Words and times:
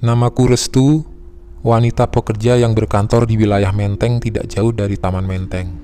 Namaku 0.00 0.48
Restu, 0.48 1.04
wanita 1.60 2.08
pekerja 2.08 2.56
yang 2.56 2.72
berkantor 2.72 3.28
di 3.28 3.36
wilayah 3.36 3.68
Menteng 3.68 4.16
tidak 4.16 4.48
jauh 4.48 4.72
dari 4.72 4.96
Taman 4.96 5.28
Menteng. 5.28 5.76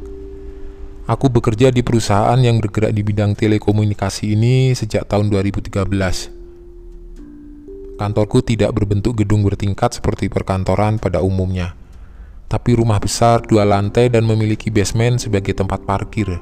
Aku 1.05 1.29
bekerja 1.29 1.69
di 1.69 1.85
perusahaan 1.85 2.41
yang 2.41 2.57
bergerak 2.57 2.97
di 2.97 3.05
bidang 3.05 3.37
telekomunikasi 3.37 4.33
ini 4.33 4.73
sejak 4.73 5.05
tahun 5.05 5.29
2013. 5.29 5.69
Kantorku 8.01 8.41
tidak 8.41 8.73
berbentuk 8.73 9.21
gedung 9.21 9.45
bertingkat 9.45 10.01
seperti 10.01 10.33
perkantoran 10.33 10.97
pada 10.97 11.21
umumnya, 11.21 11.77
tapi 12.49 12.73
rumah 12.73 12.97
besar 12.97 13.45
dua 13.45 13.69
lantai 13.69 14.09
dan 14.09 14.25
memiliki 14.25 14.73
basement 14.73 15.21
sebagai 15.21 15.53
tempat 15.53 15.85
parkir. 15.85 16.41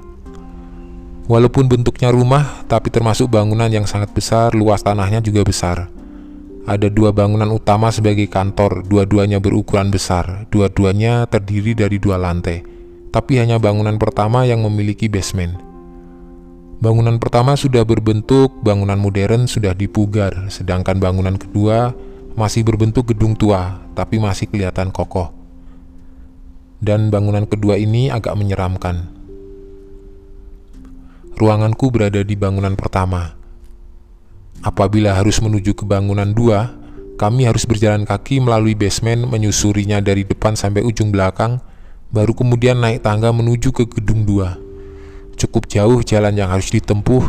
Walaupun 1.27 1.67
bentuknya 1.67 2.15
rumah, 2.15 2.63
tapi 2.71 2.95
termasuk 2.95 3.35
bangunan 3.35 3.67
yang 3.67 3.91
sangat 3.91 4.15
besar, 4.15 4.55
luas 4.55 4.87
tanahnya 4.87 5.19
juga 5.19 5.43
besar. 5.43 6.04
Ada 6.65 6.89
dua 6.89 7.13
bangunan 7.13 7.53
utama 7.53 7.93
sebagai 7.93 8.25
kantor, 8.25 8.89
dua-duanya 8.89 9.37
berukuran 9.37 9.93
besar, 9.93 10.49
dua-duanya 10.49 11.29
terdiri 11.29 11.77
dari 11.77 12.01
dua 12.01 12.17
lantai, 12.17 12.65
tapi 13.13 13.37
hanya 13.37 13.61
bangunan 13.61 14.01
pertama 14.01 14.49
yang 14.49 14.65
memiliki 14.65 15.05
basement. 15.05 15.61
Bangunan 16.81 17.21
pertama 17.21 17.53
sudah 17.53 17.85
berbentuk 17.85 18.65
bangunan 18.65 18.97
modern 18.97 19.45
sudah 19.45 19.77
dipugar, 19.77 20.49
sedangkan 20.49 20.97
bangunan 20.97 21.37
kedua 21.37 21.93
masih 22.33 22.65
berbentuk 22.65 23.13
gedung 23.13 23.37
tua, 23.37 23.85
tapi 23.93 24.17
masih 24.17 24.49
kelihatan 24.49 24.89
kokoh. 24.89 25.37
Dan 26.81 27.13
bangunan 27.13 27.45
kedua 27.45 27.77
ini 27.77 28.09
agak 28.09 28.33
menyeramkan. 28.41 29.13
Ruanganku 31.37 31.93
berada 31.93 32.25
di 32.25 32.33
bangunan 32.41 32.73
pertama. 32.73 33.44
Apabila 34.65 35.13
harus 35.13 35.45
menuju 35.45 35.77
ke 35.77 35.85
bangunan 35.85 36.33
dua, 36.33 36.73
kami 37.21 37.45
harus 37.45 37.69
berjalan 37.69 38.09
kaki 38.09 38.41
melalui 38.41 38.73
basement 38.73 39.29
menyusurinya 39.29 40.01
dari 40.01 40.25
depan 40.25 40.57
sampai 40.57 40.81
ujung 40.81 41.13
belakang, 41.13 41.61
baru 42.09 42.33
kemudian 42.33 42.81
naik 42.81 43.05
tangga 43.05 43.29
menuju 43.29 43.77
ke 43.77 43.85
gedung 43.85 44.25
dua. 44.25 44.57
Cukup 45.37 45.69
jauh 45.69 46.01
jalan 46.01 46.33
yang 46.33 46.49
harus 46.49 46.73
ditempuh 46.73 47.29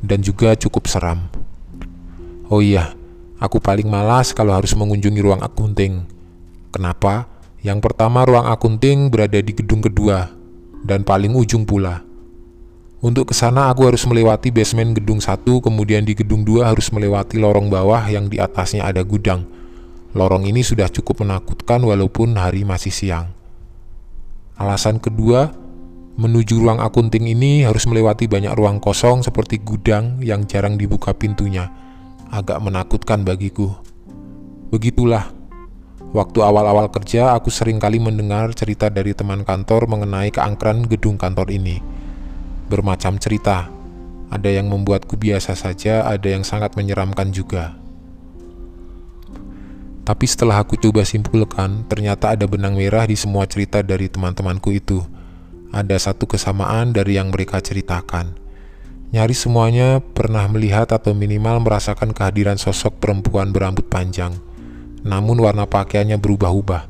dan 0.00 0.24
juga 0.24 0.56
cukup 0.56 0.88
seram. 0.88 1.28
Oh 2.48 2.64
iya, 2.64 2.96
aku 3.36 3.60
paling 3.60 3.90
malas 3.90 4.32
kalau 4.32 4.56
harus 4.56 4.72
mengunjungi 4.72 5.20
ruang 5.20 5.44
akunting. 5.44 6.08
Kenapa? 6.72 7.28
Yang 7.60 7.84
pertama 7.84 8.24
ruang 8.24 8.48
akunting 8.48 9.12
berada 9.12 9.42
di 9.42 9.52
gedung 9.52 9.84
kedua 9.84 10.32
dan 10.86 11.04
paling 11.04 11.36
ujung 11.36 11.68
pula. 11.68 12.05
Untuk 12.96 13.28
ke 13.28 13.34
sana 13.36 13.68
aku 13.68 13.92
harus 13.92 14.08
melewati 14.08 14.48
basement 14.48 14.96
gedung 14.96 15.20
satu, 15.20 15.60
kemudian 15.60 16.00
di 16.00 16.16
gedung 16.16 16.48
dua 16.48 16.72
harus 16.72 16.88
melewati 16.88 17.36
lorong 17.36 17.68
bawah 17.68 18.00
yang 18.08 18.32
di 18.32 18.40
atasnya 18.40 18.88
ada 18.88 19.04
gudang. 19.04 19.44
Lorong 20.16 20.48
ini 20.48 20.64
sudah 20.64 20.88
cukup 20.88 21.20
menakutkan 21.20 21.84
walaupun 21.84 22.40
hari 22.40 22.64
masih 22.64 22.88
siang. 22.88 23.36
Alasan 24.56 24.96
kedua, 24.96 25.52
menuju 26.16 26.56
ruang 26.56 26.80
akunting 26.80 27.28
ini 27.28 27.68
harus 27.68 27.84
melewati 27.84 28.24
banyak 28.32 28.56
ruang 28.56 28.80
kosong 28.80 29.20
seperti 29.20 29.60
gudang 29.60 30.16
yang 30.24 30.48
jarang 30.48 30.80
dibuka 30.80 31.12
pintunya. 31.12 31.68
Agak 32.32 32.64
menakutkan 32.64 33.28
bagiku. 33.28 33.76
Begitulah, 34.72 35.28
waktu 36.16 36.40
awal-awal 36.40 36.88
kerja 36.88 37.36
aku 37.36 37.52
sering 37.52 37.76
kali 37.76 38.00
mendengar 38.00 38.56
cerita 38.56 38.88
dari 38.88 39.12
teman 39.12 39.44
kantor 39.44 39.84
mengenai 39.84 40.32
keangkeran 40.32 40.88
gedung 40.88 41.20
kantor 41.20 41.52
ini 41.52 42.05
bermacam 42.66 43.16
cerita. 43.16 43.70
Ada 44.26 44.58
yang 44.58 44.66
membuatku 44.66 45.14
biasa 45.14 45.54
saja, 45.54 46.02
ada 46.02 46.26
yang 46.26 46.42
sangat 46.42 46.74
menyeramkan 46.74 47.30
juga. 47.30 47.78
Tapi 50.06 50.22
setelah 50.26 50.62
aku 50.62 50.78
coba 50.78 51.02
simpulkan, 51.02 51.82
ternyata 51.90 52.30
ada 52.34 52.46
benang 52.46 52.78
merah 52.78 53.10
di 53.10 53.18
semua 53.18 53.42
cerita 53.50 53.82
dari 53.82 54.06
teman-temanku 54.06 54.70
itu. 54.70 55.02
Ada 55.74 55.98
satu 56.10 56.30
kesamaan 56.30 56.94
dari 56.94 57.18
yang 57.18 57.34
mereka 57.34 57.58
ceritakan. 57.58 58.38
Nyaris 59.10 59.46
semuanya 59.46 59.98
pernah 59.98 60.46
melihat 60.46 60.90
atau 60.94 61.10
minimal 61.10 61.62
merasakan 61.62 62.14
kehadiran 62.14 62.58
sosok 62.58 63.02
perempuan 63.02 63.50
berambut 63.50 63.86
panjang. 63.90 64.34
Namun 65.06 65.42
warna 65.42 65.66
pakaiannya 65.66 66.18
berubah-ubah. 66.18 66.86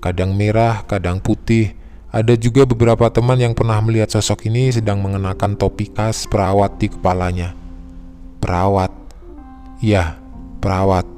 Kadang 0.00 0.36
merah, 0.36 0.84
kadang 0.88 1.20
putih, 1.24 1.76
ada 2.12 2.36
juga 2.36 2.68
beberapa 2.68 3.08
teman 3.08 3.40
yang 3.40 3.56
pernah 3.56 3.80
melihat 3.80 4.12
sosok 4.12 4.44
ini 4.52 4.68
sedang 4.68 5.00
mengenakan 5.00 5.56
topi 5.56 5.88
khas 5.88 6.28
perawat 6.28 6.76
di 6.76 6.92
kepalanya. 6.92 7.56
Perawat, 8.36 8.92
ya, 9.80 10.20
perawat. 10.60 11.08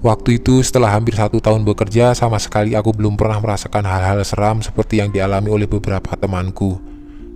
Waktu 0.00 0.40
itu 0.40 0.64
setelah 0.64 0.96
hampir 0.96 1.12
satu 1.12 1.44
tahun 1.44 1.60
bekerja, 1.60 2.16
sama 2.16 2.40
sekali 2.40 2.72
aku 2.72 2.96
belum 2.96 3.20
pernah 3.20 3.36
merasakan 3.36 3.84
hal-hal 3.84 4.24
seram 4.24 4.64
seperti 4.64 5.04
yang 5.04 5.12
dialami 5.12 5.52
oleh 5.52 5.68
beberapa 5.68 6.16
temanku. 6.16 6.80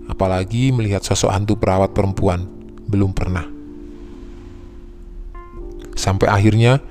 Apalagi 0.09 0.73
melihat 0.73 1.05
sosok 1.05 1.29
hantu 1.29 1.61
perawat 1.61 1.93
perempuan, 1.93 2.49
belum 2.89 3.13
pernah. 3.13 3.45
Sampai 5.93 6.25
akhirnya, 6.25 6.81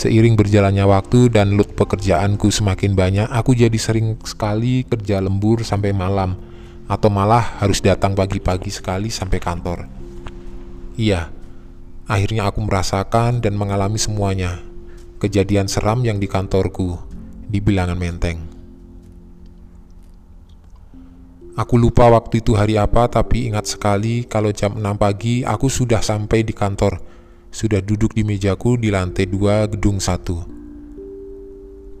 Seiring 0.00 0.32
berjalannya 0.32 0.88
waktu 0.88 1.28
dan 1.28 1.60
load 1.60 1.76
pekerjaanku 1.76 2.48
semakin 2.48 2.96
banyak, 2.96 3.28
aku 3.28 3.52
jadi 3.52 3.76
sering 3.76 4.16
sekali 4.24 4.88
kerja 4.88 5.20
lembur 5.20 5.60
sampai 5.60 5.92
malam, 5.92 6.40
atau 6.88 7.12
malah 7.12 7.60
harus 7.60 7.84
datang 7.84 8.16
pagi-pagi 8.16 8.72
sekali 8.72 9.12
sampai 9.12 9.36
kantor. 9.36 9.84
Iya, 10.96 11.28
akhirnya 12.08 12.48
aku 12.48 12.64
merasakan 12.64 13.44
dan 13.44 13.60
mengalami 13.60 14.00
semuanya. 14.00 14.64
Kejadian 15.20 15.68
seram 15.68 16.00
yang 16.00 16.16
di 16.16 16.32
kantorku, 16.32 16.96
di 17.44 17.60
bilangan 17.60 18.00
menteng. 18.00 18.40
Aku 21.60 21.76
lupa 21.76 22.08
waktu 22.08 22.40
itu 22.40 22.56
hari 22.56 22.80
apa, 22.80 23.04
tapi 23.04 23.52
ingat 23.52 23.68
sekali 23.68 24.24
kalau 24.24 24.48
jam 24.48 24.80
6 24.80 24.96
pagi 24.96 25.44
aku 25.44 25.68
sudah 25.68 26.00
sampai 26.00 26.40
di 26.40 26.56
kantor 26.56 27.19
sudah 27.50 27.82
duduk 27.82 28.14
di 28.14 28.22
mejaku 28.22 28.78
di 28.78 28.94
lantai 28.94 29.26
dua 29.26 29.66
gedung 29.66 29.98
satu. 29.98 30.46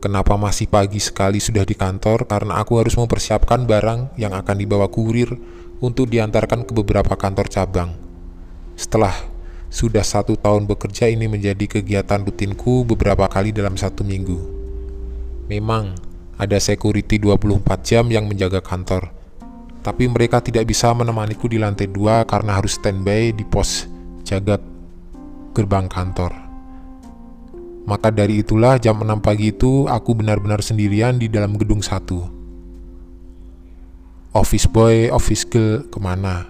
Kenapa 0.00 0.38
masih 0.40 0.64
pagi 0.64 0.96
sekali 0.96 1.42
sudah 1.42 1.66
di 1.66 1.76
kantor? 1.76 2.24
Karena 2.24 2.56
aku 2.56 2.80
harus 2.80 2.96
mempersiapkan 2.96 3.68
barang 3.68 4.16
yang 4.16 4.32
akan 4.32 4.56
dibawa 4.56 4.88
kurir 4.88 5.36
untuk 5.84 6.08
diantarkan 6.08 6.64
ke 6.64 6.72
beberapa 6.72 7.12
kantor 7.18 7.52
cabang. 7.52 7.90
Setelah 8.80 9.12
sudah 9.68 10.00
satu 10.00 10.40
tahun 10.40 10.64
bekerja 10.64 11.12
ini 11.12 11.28
menjadi 11.28 11.78
kegiatan 11.78 12.24
rutinku 12.24 12.88
beberapa 12.88 13.28
kali 13.28 13.52
dalam 13.52 13.76
satu 13.76 14.00
minggu. 14.00 14.40
Memang 15.52 15.92
ada 16.40 16.56
security 16.56 17.20
24 17.20 17.60
jam 17.84 18.08
yang 18.08 18.24
menjaga 18.24 18.64
kantor, 18.64 19.12
tapi 19.84 20.08
mereka 20.08 20.40
tidak 20.40 20.64
bisa 20.64 20.88
menemaniku 20.96 21.44
di 21.44 21.60
lantai 21.60 21.92
dua 21.92 22.24
karena 22.24 22.56
harus 22.56 22.80
standby 22.80 23.36
di 23.36 23.44
pos 23.44 23.84
jaga 24.24 24.56
gerbang 25.60 25.84
kantor. 25.92 26.32
Maka 27.84 28.08
dari 28.08 28.40
itulah 28.40 28.80
jam 28.80 28.96
6 28.96 29.20
pagi 29.20 29.52
itu 29.52 29.84
aku 29.84 30.16
benar-benar 30.16 30.64
sendirian 30.64 31.20
di 31.20 31.28
dalam 31.28 31.60
gedung 31.60 31.84
satu. 31.84 32.24
Office 34.32 34.64
boy, 34.70 35.12
office 35.12 35.44
girl 35.44 35.84
ke 35.92 35.98
mana? 36.00 36.48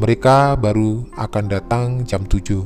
Mereka 0.00 0.56
baru 0.56 1.04
akan 1.20 1.44
datang 1.52 1.86
jam 2.08 2.24
7. 2.24 2.64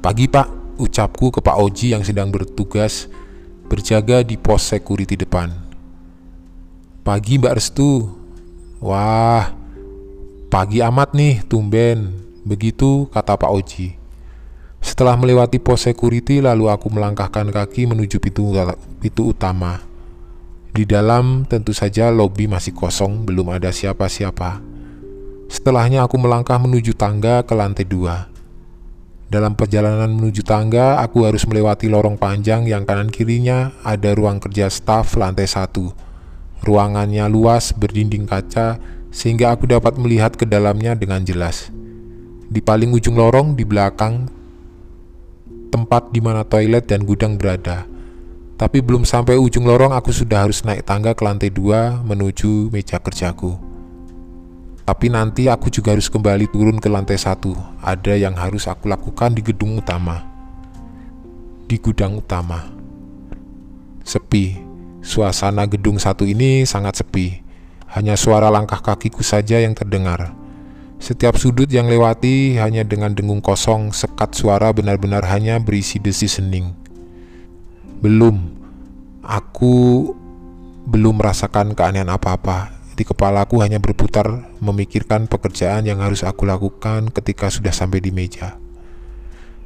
Pagi 0.00 0.26
pak, 0.26 0.78
ucapku 0.82 1.30
ke 1.30 1.38
Pak 1.38 1.56
Oji 1.58 1.94
yang 1.94 2.02
sedang 2.02 2.30
bertugas 2.30 3.06
berjaga 3.70 4.20
di 4.26 4.34
pos 4.36 4.66
security 4.66 5.14
depan. 5.14 5.48
Pagi 7.02 7.38
Mbak 7.38 7.54
Restu. 7.56 8.10
Wah, 8.82 9.46
pagi 10.50 10.82
amat 10.82 11.14
nih, 11.14 11.46
tumben. 11.46 12.22
Begitu 12.42 13.06
kata 13.14 13.38
Pak 13.38 13.50
Oji. 13.54 13.94
Setelah 14.82 15.14
melewati 15.14 15.62
pos 15.62 15.86
security, 15.86 16.42
lalu 16.42 16.66
aku 16.66 16.90
melangkahkan 16.90 17.54
kaki 17.54 17.86
menuju 17.86 18.18
pintu, 18.18 18.50
pintu 18.98 19.30
utama. 19.30 19.78
Di 20.74 20.82
dalam 20.82 21.46
tentu 21.46 21.70
saja 21.70 22.10
lobi 22.10 22.50
masih 22.50 22.74
kosong, 22.74 23.22
belum 23.22 23.54
ada 23.54 23.70
siapa-siapa. 23.70 24.58
Setelahnya 25.46 26.02
aku 26.02 26.18
melangkah 26.18 26.58
menuju 26.58 26.98
tangga 26.98 27.46
ke 27.46 27.54
lantai 27.54 27.86
dua. 27.86 28.26
Dalam 29.30 29.54
perjalanan 29.54 30.10
menuju 30.10 30.42
tangga, 30.42 30.98
aku 30.98 31.24
harus 31.28 31.46
melewati 31.46 31.86
lorong 31.86 32.18
panjang 32.18 32.66
yang 32.66 32.82
kanan 32.82 33.08
kirinya 33.08 33.70
ada 33.86 34.12
ruang 34.18 34.42
kerja 34.42 34.66
staf 34.66 35.14
lantai 35.14 35.46
satu. 35.46 35.94
Ruangannya 36.66 37.28
luas 37.30 37.70
berdinding 37.70 38.26
kaca 38.26 38.82
sehingga 39.14 39.54
aku 39.54 39.70
dapat 39.70 39.94
melihat 40.00 40.34
ke 40.34 40.42
dalamnya 40.48 40.98
dengan 40.98 41.22
jelas. 41.22 41.70
Di 42.52 42.60
paling 42.60 42.92
ujung 42.92 43.16
lorong 43.16 43.56
di 43.56 43.64
belakang 43.64 44.28
tempat 45.72 46.12
di 46.12 46.20
mana 46.20 46.44
toilet 46.44 46.84
dan 46.84 47.08
gudang 47.08 47.40
berada. 47.40 47.88
Tapi 48.60 48.84
belum 48.84 49.08
sampai 49.08 49.40
ujung 49.40 49.64
lorong 49.64 49.96
aku 49.96 50.12
sudah 50.12 50.44
harus 50.44 50.60
naik 50.60 50.84
tangga 50.84 51.16
ke 51.16 51.24
lantai 51.24 51.48
dua 51.48 52.04
menuju 52.04 52.68
meja 52.68 53.00
kerjaku. 53.00 53.56
Tapi 54.84 55.08
nanti 55.08 55.48
aku 55.48 55.72
juga 55.72 55.96
harus 55.96 56.12
kembali 56.12 56.52
turun 56.52 56.76
ke 56.76 56.92
lantai 56.92 57.16
satu. 57.16 57.56
Ada 57.80 58.20
yang 58.20 58.36
harus 58.36 58.68
aku 58.68 58.84
lakukan 58.84 59.32
di 59.32 59.40
gedung 59.40 59.80
utama. 59.80 60.20
Di 61.64 61.80
gudang 61.80 62.20
utama. 62.20 62.68
Sepi. 64.04 64.60
Suasana 65.00 65.64
gedung 65.64 65.96
satu 65.96 66.28
ini 66.28 66.68
sangat 66.68 67.00
sepi. 67.00 67.40
Hanya 67.96 68.12
suara 68.12 68.52
langkah 68.52 68.84
kakiku 68.84 69.24
saja 69.24 69.56
yang 69.56 69.72
terdengar. 69.72 70.41
Setiap 71.02 71.34
sudut 71.34 71.66
yang 71.66 71.90
lewati 71.90 72.54
hanya 72.62 72.86
dengan 72.86 73.10
dengung 73.10 73.42
kosong, 73.42 73.90
sekat 73.90 74.38
suara 74.38 74.70
benar-benar 74.70 75.26
hanya 75.34 75.58
berisi 75.58 75.98
desi 75.98 76.30
sening. 76.30 76.70
Belum. 77.98 78.38
Aku 79.26 80.06
belum 80.86 81.18
merasakan 81.18 81.74
keanehan 81.74 82.06
apa-apa 82.06 82.70
di 82.94 83.02
kepalaku 83.02 83.58
hanya 83.58 83.82
berputar 83.82 84.46
memikirkan 84.62 85.26
pekerjaan 85.26 85.82
yang 85.90 85.98
harus 85.98 86.22
aku 86.22 86.46
lakukan 86.46 87.10
ketika 87.10 87.50
sudah 87.50 87.74
sampai 87.74 87.98
di 87.98 88.14
meja. 88.14 88.54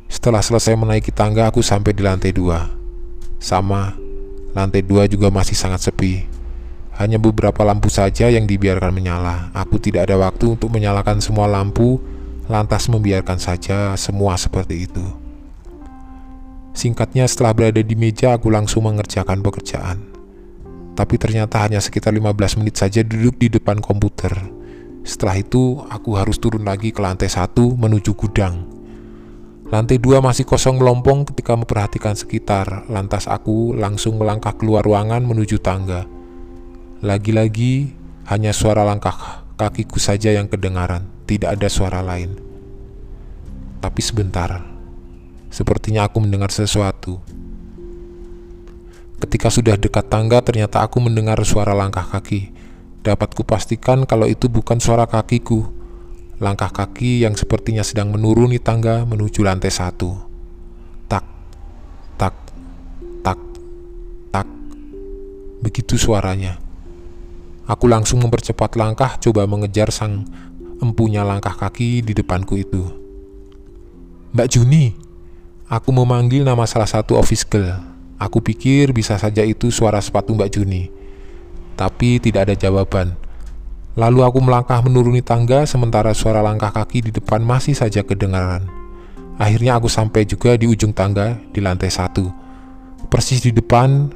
Setelah 0.08 0.40
selesai 0.40 0.72
menaiki 0.72 1.12
tangga, 1.12 1.52
aku 1.52 1.60
sampai 1.60 1.92
di 1.92 2.00
lantai 2.00 2.32
dua. 2.32 2.64
Sama, 3.36 3.92
lantai 4.56 4.80
dua 4.80 5.04
juga 5.04 5.28
masih 5.28 5.52
sangat 5.52 5.84
sepi. 5.84 6.35
Hanya 6.96 7.20
beberapa 7.20 7.60
lampu 7.62 7.92
saja 7.92 8.32
yang 8.32 8.48
dibiarkan 8.48 8.92
menyala. 8.92 9.52
Aku 9.52 9.76
tidak 9.76 10.08
ada 10.08 10.16
waktu 10.16 10.56
untuk 10.56 10.72
menyalakan 10.72 11.20
semua 11.20 11.44
lampu, 11.44 12.00
lantas 12.48 12.88
membiarkan 12.88 13.36
saja 13.36 13.92
semua 14.00 14.40
seperti 14.40 14.88
itu. 14.88 15.04
Singkatnya, 16.72 17.28
setelah 17.28 17.52
berada 17.52 17.80
di 17.80 17.96
meja, 17.96 18.36
aku 18.36 18.48
langsung 18.48 18.84
mengerjakan 18.84 19.40
pekerjaan 19.40 20.16
tapi 20.96 21.20
ternyata 21.20 21.60
hanya 21.60 21.78
sekitar 21.78 22.16
15 22.16 22.56
menit 22.56 22.80
saja 22.80 23.04
duduk 23.04 23.36
di 23.36 23.52
depan 23.52 23.78
komputer. 23.84 24.32
Setelah 25.04 25.38
itu, 25.38 25.84
aku 25.92 26.16
harus 26.16 26.40
turun 26.40 26.64
lagi 26.64 26.90
ke 26.90 26.98
lantai 27.04 27.28
satu 27.28 27.76
menuju 27.76 28.16
gudang. 28.16 28.64
Lantai 29.70 30.00
dua 30.00 30.24
masih 30.24 30.48
kosong 30.48 30.80
melompong 30.80 31.28
ketika 31.30 31.54
memperhatikan 31.54 32.16
sekitar, 32.16 32.88
lantas 32.88 33.28
aku 33.28 33.76
langsung 33.76 34.16
melangkah 34.18 34.56
keluar 34.56 34.82
ruangan 34.82 35.22
menuju 35.22 35.60
tangga. 35.60 36.15
Lagi-lagi, 37.04 37.92
hanya 38.24 38.56
suara 38.56 38.80
langkah 38.80 39.44
kakiku 39.60 40.00
saja 40.00 40.32
yang 40.32 40.48
kedengaran, 40.48 41.04
tidak 41.28 41.60
ada 41.60 41.68
suara 41.68 42.00
lain. 42.00 42.40
Tapi 43.84 44.00
sebentar, 44.00 44.64
sepertinya 45.52 46.08
aku 46.08 46.24
mendengar 46.24 46.48
sesuatu. 46.48 47.20
Ketika 49.20 49.52
sudah 49.52 49.76
dekat 49.76 50.08
tangga, 50.08 50.40
ternyata 50.40 50.80
aku 50.80 50.96
mendengar 51.04 51.36
suara 51.44 51.76
langkah 51.76 52.04
kaki. 52.04 52.48
Dapat 53.04 53.36
kupastikan 53.36 54.08
kalau 54.08 54.24
itu 54.24 54.48
bukan 54.48 54.80
suara 54.80 55.04
kakiku. 55.04 55.68
Langkah 56.40 56.72
kaki 56.72 57.28
yang 57.28 57.36
sepertinya 57.36 57.84
sedang 57.84 58.08
menuruni 58.08 58.56
tangga 58.56 59.04
menuju 59.04 59.44
lantai 59.44 59.68
satu. 59.68 60.16
Tak, 61.12 61.24
tak, 62.16 62.32
tak, 63.20 63.36
tak. 64.32 64.48
Begitu 65.60 66.00
suaranya. 66.00 66.65
Aku 67.66 67.90
langsung 67.90 68.22
mempercepat 68.22 68.78
langkah 68.78 69.18
coba 69.18 69.42
mengejar 69.42 69.90
sang 69.90 70.22
empunya 70.78 71.26
langkah 71.26 71.50
kaki 71.50 71.98
di 71.98 72.14
depanku 72.14 72.54
itu. 72.62 72.86
Mbak 74.30 74.48
Juni, 74.54 74.94
aku 75.66 75.90
memanggil 75.90 76.46
nama 76.46 76.62
salah 76.62 76.86
satu 76.86 77.18
office 77.18 77.42
girl. 77.42 77.74
Aku 78.22 78.38
pikir 78.38 78.94
bisa 78.94 79.18
saja 79.18 79.42
itu 79.42 79.74
suara 79.74 79.98
sepatu 79.98 80.30
Mbak 80.38 80.50
Juni. 80.54 80.94
Tapi 81.74 82.22
tidak 82.22 82.48
ada 82.48 82.54
jawaban. 82.54 83.18
Lalu 83.98 84.20
aku 84.22 84.38
melangkah 84.44 84.78
menuruni 84.84 85.24
tangga 85.24 85.66
sementara 85.66 86.14
suara 86.14 86.44
langkah 86.46 86.70
kaki 86.70 87.08
di 87.08 87.10
depan 87.10 87.42
masih 87.42 87.74
saja 87.74 88.06
kedengaran. 88.06 88.68
Akhirnya 89.42 89.74
aku 89.74 89.90
sampai 89.90 90.22
juga 90.22 90.54
di 90.54 90.70
ujung 90.70 90.94
tangga 90.94 91.34
di 91.50 91.58
lantai 91.58 91.90
satu. 91.90 92.30
Persis 93.10 93.42
di 93.42 93.50
depan 93.50 94.08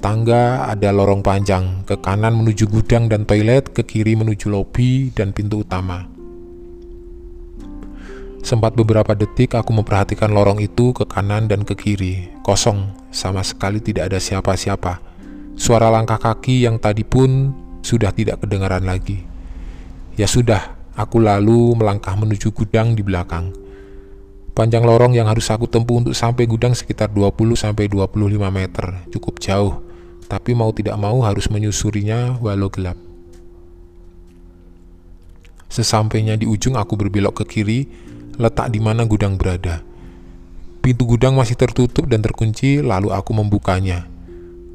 tangga 0.00 0.68
ada 0.68 0.92
lorong 0.92 1.24
panjang, 1.24 1.82
ke 1.88 1.96
kanan 1.98 2.36
menuju 2.36 2.68
gudang 2.68 3.08
dan 3.08 3.24
toilet, 3.24 3.72
ke 3.72 3.82
kiri 3.82 4.14
menuju 4.14 4.52
lobi 4.52 5.10
dan 5.12 5.32
pintu 5.32 5.64
utama. 5.64 6.06
Sempat 8.46 8.78
beberapa 8.78 9.10
detik 9.18 9.58
aku 9.58 9.74
memperhatikan 9.74 10.30
lorong 10.30 10.62
itu 10.62 10.94
ke 10.94 11.02
kanan 11.02 11.50
dan 11.50 11.66
ke 11.66 11.74
kiri, 11.74 12.30
kosong, 12.46 12.94
sama 13.10 13.42
sekali 13.42 13.82
tidak 13.82 14.14
ada 14.14 14.22
siapa-siapa. 14.22 15.02
Suara 15.58 15.90
langkah 15.90 16.20
kaki 16.20 16.62
yang 16.62 16.78
tadi 16.78 17.02
pun 17.02 17.50
sudah 17.82 18.14
tidak 18.14 18.44
kedengaran 18.44 18.86
lagi. 18.86 19.26
Ya 20.14 20.30
sudah, 20.30 20.78
aku 20.94 21.18
lalu 21.18 21.74
melangkah 21.74 22.14
menuju 22.14 22.54
gudang 22.54 22.94
di 22.94 23.02
belakang. 23.02 23.50
Panjang 24.56 24.88
lorong 24.88 25.12
yang 25.12 25.28
harus 25.28 25.50
aku 25.52 25.68
tempuh 25.68 26.00
untuk 26.00 26.16
sampai 26.16 26.48
gudang 26.48 26.72
sekitar 26.72 27.12
20-25 27.12 27.92
meter, 28.48 28.86
cukup 29.12 29.36
jauh, 29.36 29.85
tapi 30.26 30.54
mau 30.54 30.74
tidak 30.74 30.98
mau 30.98 31.22
harus 31.22 31.46
menyusurinya 31.46 32.38
walau 32.42 32.66
gelap. 32.70 32.98
Sesampainya 35.70 36.38
di 36.38 36.46
ujung 36.46 36.78
aku 36.78 36.94
berbelok 36.94 37.42
ke 37.42 37.58
kiri, 37.58 37.80
letak 38.38 38.70
di 38.70 38.78
mana 38.78 39.02
gudang 39.06 39.34
berada. 39.34 39.82
Pintu 40.82 41.02
gudang 41.02 41.34
masih 41.34 41.58
tertutup 41.58 42.06
dan 42.06 42.22
terkunci, 42.22 42.78
lalu 42.78 43.10
aku 43.10 43.34
membukanya. 43.34 44.06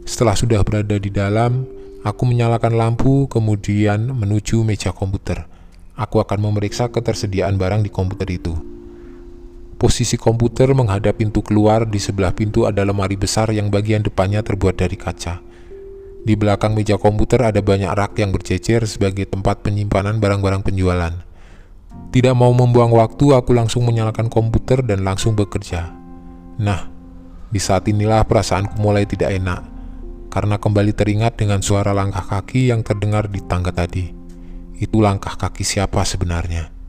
Setelah 0.04 0.36
sudah 0.36 0.60
berada 0.68 1.00
di 1.00 1.08
dalam, 1.08 1.64
aku 2.04 2.28
menyalakan 2.28 2.76
lampu, 2.76 3.32
kemudian 3.32 4.12
menuju 4.12 4.68
meja 4.68 4.92
komputer. 4.92 5.48
Aku 5.96 6.20
akan 6.20 6.52
memeriksa 6.52 6.92
ketersediaan 6.92 7.56
barang 7.56 7.88
di 7.88 7.92
komputer 7.94 8.28
itu. 8.28 8.71
Posisi 9.82 10.14
komputer 10.14 10.70
menghadap 10.78 11.18
pintu 11.18 11.42
keluar, 11.42 11.90
di 11.90 11.98
sebelah 11.98 12.30
pintu 12.38 12.70
ada 12.70 12.86
lemari 12.86 13.18
besar 13.18 13.50
yang 13.50 13.74
bagian 13.74 14.06
depannya 14.06 14.46
terbuat 14.46 14.78
dari 14.78 14.94
kaca. 14.94 15.42
Di 16.22 16.38
belakang 16.38 16.78
meja 16.78 17.02
komputer 17.02 17.42
ada 17.42 17.66
banyak 17.66 17.90
rak 17.90 18.14
yang 18.22 18.30
berjejer 18.30 18.86
sebagai 18.86 19.26
tempat 19.26 19.66
penyimpanan 19.66 20.22
barang-barang 20.22 20.62
penjualan. 20.62 21.26
Tidak 22.14 22.36
mau 22.38 22.54
membuang 22.54 22.94
waktu, 22.94 23.34
aku 23.34 23.58
langsung 23.58 23.82
menyalakan 23.82 24.30
komputer 24.30 24.86
dan 24.86 25.02
langsung 25.02 25.34
bekerja. 25.34 25.90
Nah, 26.62 26.86
di 27.50 27.58
saat 27.58 27.90
inilah 27.90 28.22
perasaanku 28.30 28.78
mulai 28.78 29.10
tidak 29.10 29.34
enak, 29.34 29.66
karena 30.30 30.62
kembali 30.62 30.94
teringat 30.94 31.42
dengan 31.42 31.66
suara 31.66 31.90
langkah 31.90 32.22
kaki 32.22 32.70
yang 32.70 32.86
terdengar 32.86 33.26
di 33.26 33.42
tangga 33.50 33.74
tadi. 33.74 34.14
Itu 34.78 35.02
langkah 35.02 35.34
kaki 35.42 35.66
siapa 35.66 36.06
sebenarnya? 36.06 36.81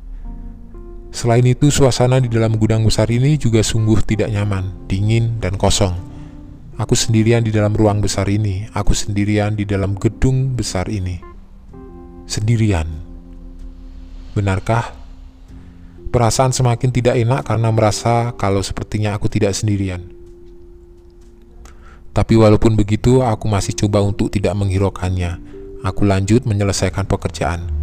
Selain 1.12 1.44
itu, 1.44 1.68
suasana 1.68 2.18
di 2.18 2.32
dalam 2.32 2.56
gudang 2.56 2.88
besar 2.88 3.06
ini 3.12 3.36
juga 3.36 3.60
sungguh 3.60 4.00
tidak 4.08 4.32
nyaman, 4.32 4.88
dingin, 4.88 5.36
dan 5.44 5.60
kosong. 5.60 5.92
Aku 6.80 6.96
sendirian 6.96 7.44
di 7.44 7.52
dalam 7.52 7.76
ruang 7.76 8.00
besar 8.00 8.26
ini, 8.32 8.64
aku 8.72 8.96
sendirian 8.96 9.52
di 9.52 9.68
dalam 9.68 9.92
gedung 10.00 10.56
besar 10.56 10.88
ini. 10.88 11.20
Sendirian. 12.24 12.88
Benarkah 14.32 15.02
Perasaan 16.12 16.52
semakin 16.52 16.92
tidak 16.92 17.16
enak 17.16 17.40
karena 17.40 17.72
merasa 17.72 18.36
kalau 18.36 18.60
sepertinya 18.60 19.16
aku 19.16 19.32
tidak 19.32 19.56
sendirian. 19.56 20.12
Tapi 22.12 22.36
walaupun 22.36 22.76
begitu, 22.76 23.24
aku 23.24 23.48
masih 23.48 23.72
coba 23.72 24.04
untuk 24.04 24.28
tidak 24.28 24.52
menghiraukannya. 24.52 25.40
Aku 25.80 26.04
lanjut 26.04 26.44
menyelesaikan 26.44 27.08
pekerjaan. 27.08 27.81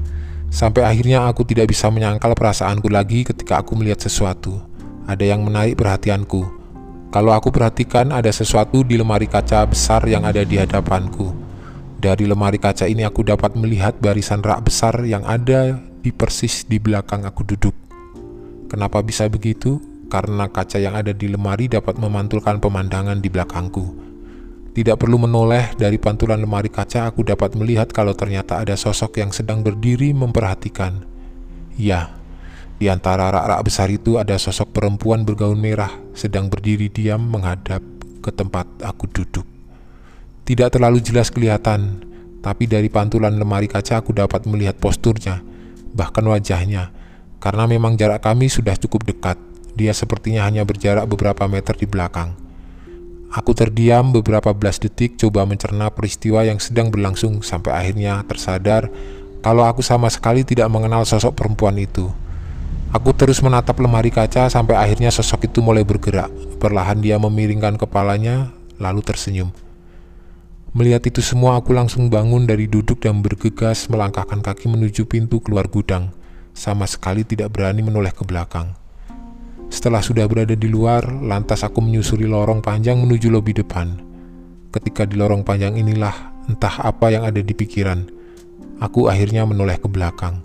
Sampai 0.50 0.82
akhirnya 0.82 1.30
aku 1.30 1.46
tidak 1.46 1.70
bisa 1.70 1.94
menyangkal 1.94 2.34
perasaanku 2.34 2.90
lagi 2.90 3.22
ketika 3.22 3.62
aku 3.62 3.78
melihat 3.78 4.02
sesuatu. 4.02 4.58
Ada 5.06 5.26
yang 5.26 5.46
menarik 5.46 5.78
perhatianku. 5.78 6.42
Kalau 7.10 7.34
aku 7.34 7.50
perhatikan 7.50 8.14
ada 8.14 8.30
sesuatu 8.30 8.86
di 8.86 8.98
lemari 8.98 9.26
kaca 9.26 9.66
besar 9.66 10.06
yang 10.06 10.26
ada 10.26 10.46
di 10.46 10.58
hadapanku. 10.58 11.34
Dari 11.98 12.26
lemari 12.26 12.62
kaca 12.62 12.86
ini 12.86 13.06
aku 13.06 13.26
dapat 13.26 13.58
melihat 13.58 13.98
barisan 13.98 14.42
rak 14.42 14.66
besar 14.70 15.06
yang 15.06 15.26
ada 15.26 15.78
di 16.02 16.14
persis 16.14 16.66
di 16.66 16.78
belakang 16.78 17.26
aku 17.26 17.42
duduk. 17.46 17.74
Kenapa 18.70 19.02
bisa 19.02 19.26
begitu? 19.26 19.82
Karena 20.10 20.50
kaca 20.50 20.82
yang 20.82 20.98
ada 20.98 21.14
di 21.14 21.30
lemari 21.30 21.70
dapat 21.70 21.98
memantulkan 21.98 22.58
pemandangan 22.58 23.22
di 23.22 23.30
belakangku. 23.30 24.09
Tidak 24.70 24.96
perlu 24.96 25.18
menoleh 25.18 25.74
dari 25.76 25.98
pantulan 25.98 26.40
lemari 26.40 26.70
kaca, 26.70 27.10
aku 27.10 27.26
dapat 27.26 27.58
melihat 27.58 27.90
kalau 27.90 28.14
ternyata 28.14 28.62
ada 28.62 28.78
sosok 28.78 29.18
yang 29.18 29.34
sedang 29.34 29.66
berdiri 29.66 30.14
memperhatikan. 30.14 31.04
Ya, 31.74 32.14
di 32.78 32.88
antara 32.88 33.34
rak-rak 33.34 33.62
besar 33.66 33.90
itu 33.90 34.22
ada 34.22 34.38
sosok 34.38 34.72
perempuan 34.72 35.26
bergaun 35.26 35.58
merah 35.58 35.92
sedang 36.14 36.48
berdiri 36.48 36.88
diam 36.88 37.20
menghadap 37.20 37.82
ke 38.22 38.32
tempat 38.32 38.70
aku 38.86 39.10
duduk. 39.10 39.48
Tidak 40.46 40.70
terlalu 40.70 41.02
jelas 41.02 41.34
kelihatan, 41.34 42.06
tapi 42.40 42.70
dari 42.70 42.88
pantulan 42.88 43.36
lemari 43.36 43.68
kaca 43.68 44.00
aku 44.00 44.16
dapat 44.16 44.46
melihat 44.48 44.78
posturnya, 44.78 45.44
bahkan 45.92 46.24
wajahnya 46.24 46.94
karena 47.40 47.64
memang 47.66 47.96
jarak 47.96 48.20
kami 48.20 48.52
sudah 48.52 48.76
cukup 48.76 49.08
dekat, 49.08 49.40
dia 49.72 49.96
sepertinya 49.96 50.44
hanya 50.44 50.68
berjarak 50.68 51.08
beberapa 51.08 51.48
meter 51.48 51.72
di 51.72 51.88
belakang. 51.88 52.36
Aku 53.30 53.54
terdiam 53.54 54.10
beberapa 54.10 54.50
belas 54.58 54.82
detik 54.82 55.14
coba 55.22 55.46
mencerna 55.46 55.94
peristiwa 55.94 56.42
yang 56.42 56.58
sedang 56.58 56.90
berlangsung 56.90 57.46
sampai 57.46 57.78
akhirnya 57.78 58.26
tersadar 58.26 58.90
kalau 59.46 59.70
aku 59.70 59.86
sama 59.86 60.10
sekali 60.10 60.42
tidak 60.42 60.66
mengenal 60.74 61.06
sosok 61.06 61.38
perempuan 61.38 61.78
itu. 61.78 62.10
Aku 62.90 63.14
terus 63.14 63.38
menatap 63.46 63.78
lemari 63.78 64.10
kaca 64.10 64.50
sampai 64.50 64.74
akhirnya 64.74 65.14
sosok 65.14 65.46
itu 65.46 65.62
mulai 65.62 65.86
bergerak. 65.86 66.34
Perlahan 66.58 66.98
dia 67.06 67.22
memiringkan 67.22 67.78
kepalanya, 67.78 68.50
lalu 68.82 69.06
tersenyum. 69.06 69.54
Melihat 70.74 71.06
itu 71.06 71.22
semua, 71.22 71.54
aku 71.62 71.70
langsung 71.70 72.10
bangun 72.10 72.50
dari 72.50 72.66
duduk 72.66 72.98
dan 72.98 73.22
bergegas 73.22 73.86
melangkahkan 73.94 74.42
kaki 74.42 74.74
menuju 74.74 75.06
pintu 75.06 75.38
keluar 75.38 75.70
gudang. 75.70 76.10
Sama 76.58 76.90
sekali 76.90 77.22
tidak 77.22 77.54
berani 77.54 77.86
menoleh 77.86 78.10
ke 78.10 78.26
belakang. 78.26 78.79
Setelah 79.70 80.02
sudah 80.02 80.26
berada 80.26 80.58
di 80.58 80.68
luar, 80.68 81.06
lantas 81.06 81.62
aku 81.62 81.82
menyusuri 81.82 82.26
lorong 82.26 82.62
panjang 82.62 82.98
menuju 83.00 83.30
lobi 83.30 83.54
depan. 83.54 84.02
Ketika 84.70 85.06
di 85.06 85.18
lorong 85.18 85.46
panjang 85.46 85.78
inilah, 85.78 86.46
entah 86.50 86.82
apa 86.82 87.14
yang 87.14 87.26
ada 87.26 87.42
di 87.42 87.54
pikiran 87.54 88.20
Aku 88.80 89.12
akhirnya 89.12 89.44
menoleh 89.44 89.76
ke 89.76 89.92
belakang. 89.92 90.40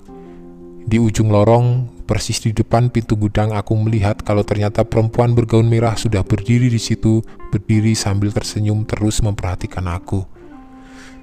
Di 0.91 0.99
ujung 0.99 1.31
lorong, 1.31 1.87
persis 2.03 2.43
di 2.43 2.51
depan 2.51 2.91
pintu 2.91 3.15
gudang, 3.15 3.55
aku 3.55 3.79
melihat 3.79 4.19
kalau 4.27 4.43
ternyata 4.43 4.83
perempuan 4.83 5.39
bergaun 5.39 5.71
merah 5.71 5.95
sudah 5.95 6.27
berdiri 6.27 6.67
di 6.67 6.83
situ, 6.83 7.23
berdiri 7.55 7.95
sambil 7.95 8.35
tersenyum 8.35 8.83
terus 8.91 9.23
memperhatikan 9.23 9.87
aku. 9.87 10.27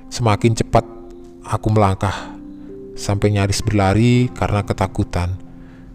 Semakin 0.07 0.55
cepat 0.55 0.87
aku 1.43 1.67
melangkah, 1.67 2.31
sampai 2.95 3.35
nyaris 3.35 3.59
berlari 3.59 4.31
karena 4.31 4.63
ketakutan. 4.63 5.35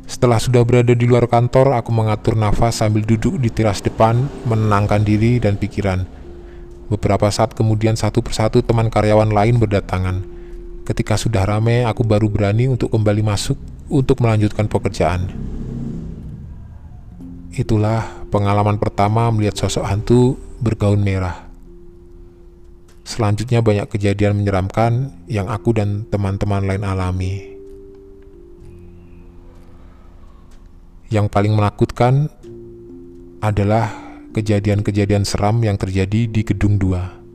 Setelah 0.07 0.39
sudah 0.39 0.63
berada 0.63 0.95
di 0.95 1.03
luar 1.03 1.27
kantor, 1.27 1.75
aku 1.75 1.91
mengatur 1.91 2.39
nafas 2.39 2.79
sambil 2.79 3.03
duduk 3.03 3.43
di 3.43 3.51
teras 3.51 3.83
depan, 3.83 4.31
menenangkan 4.47 5.03
diri 5.03 5.43
dan 5.43 5.59
pikiran. 5.59 6.07
Beberapa 6.87 7.27
saat 7.35 7.59
kemudian 7.59 7.99
satu 7.99 8.23
persatu 8.23 8.63
teman 8.63 8.87
karyawan 8.87 9.35
lain 9.35 9.59
berdatangan. 9.59 10.23
Ketika 10.87 11.19
sudah 11.19 11.43
ramai, 11.43 11.83
aku 11.83 12.07
baru 12.07 12.31
berani 12.31 12.71
untuk 12.71 12.95
kembali 12.95 13.27
masuk 13.27 13.59
untuk 13.91 14.23
melanjutkan 14.23 14.71
pekerjaan. 14.71 15.27
Itulah 17.51 18.23
pengalaman 18.31 18.79
pertama 18.79 19.27
melihat 19.35 19.59
sosok 19.59 19.83
hantu 19.91 20.39
bergaun 20.63 21.03
merah. 21.03 21.51
Selanjutnya 23.03 23.59
banyak 23.59 23.91
kejadian 23.91 24.39
menyeramkan 24.39 25.11
yang 25.27 25.51
aku 25.51 25.75
dan 25.75 26.07
teman-teman 26.07 26.63
lain 26.63 26.87
alami. 26.87 27.56
Yang 31.17 31.33
paling 31.33 31.57
menakutkan 31.57 32.29
adalah 33.41 33.89
kejadian-kejadian 34.37 35.25
seram 35.25 35.65
yang 35.65 35.81
terjadi 35.81 36.29
di 36.29 36.45
gedung 36.45 36.77
2. 36.77 37.26